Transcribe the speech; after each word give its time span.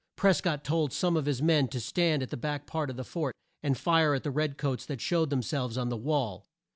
Pres 0.15 0.41
cott 0.41 0.63
told 0.63 0.91
some 0.93 1.15
of 1.15 1.27
his 1.27 1.43
men 1.43 1.67
to 1.67 1.79
stand 1.79 2.23
at 2.23 2.31
the 2.31 2.35
back 2.35 2.65
part 2.65 2.89
of 2.89 2.95
the 2.97 3.03
fort 3.03 3.35
and 3.61 3.77
fire 3.77 4.15
at 4.15 4.23
the 4.23 4.31
red 4.31 4.57
coats 4.57 4.83
that 4.83 4.99
showed 4.99 5.29
them 5.29 5.43
selves 5.43 5.77
on 5.77 5.89
the 5.89 5.95
wall. 5.95 6.47